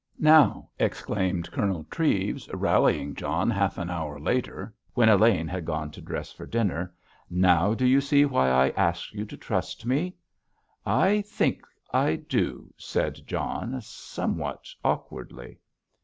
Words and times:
"Now," 0.17 0.67
exclaimed 0.79 1.51
Colonel 1.51 1.83
Treves, 1.91 2.49
rallying 2.51 3.13
John 3.13 3.51
half 3.51 3.77
an 3.77 3.91
hour 3.91 4.19
later, 4.19 4.73
when 4.95 5.09
Elaine 5.09 5.47
had 5.47 5.63
gone 5.63 5.91
to 5.91 6.01
dress 6.01 6.31
for 6.31 6.47
dinner. 6.47 6.91
"Now 7.29 7.75
do 7.75 7.85
you 7.85 8.01
see 8.01 8.25
why 8.25 8.49
I 8.49 8.69
asked 8.71 9.13
you 9.13 9.25
to 9.25 9.37
trust 9.37 9.85
me?" 9.85 10.15
"I 10.87 11.21
think 11.21 11.61
I 11.93 12.15
do," 12.15 12.73
said 12.79 13.27
John, 13.27 13.79
somewhat 13.81 14.69
awkwardly. 14.83 15.59